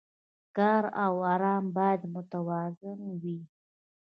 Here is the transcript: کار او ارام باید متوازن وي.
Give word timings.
کار 0.57 0.83
او 1.03 1.13
ارام 1.33 1.65
باید 1.77 2.01
متوازن 2.13 2.99
وي. 3.21 3.39